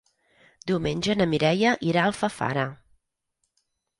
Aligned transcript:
Diumenge 0.71 1.15
na 1.19 1.27
Mireia 1.33 1.75
irà 1.91 2.05
a 2.05 2.09
Alfafara. 2.11 2.63